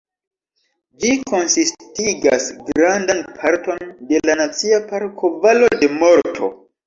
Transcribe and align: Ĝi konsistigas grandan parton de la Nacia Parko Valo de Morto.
Ĝi 1.01 1.09
konsistigas 1.31 2.47
grandan 2.71 3.21
parton 3.41 3.93
de 4.13 4.21
la 4.29 4.39
Nacia 4.41 4.81
Parko 4.93 5.31
Valo 5.47 5.69
de 5.83 5.91
Morto. 6.01 6.51